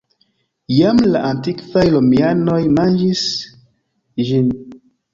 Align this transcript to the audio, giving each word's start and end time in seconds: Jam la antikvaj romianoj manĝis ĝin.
Jam 0.77 1.01
la 1.09 1.21
antikvaj 1.33 1.85
romianoj 1.97 2.59
manĝis 2.81 3.25
ĝin. 4.29 4.53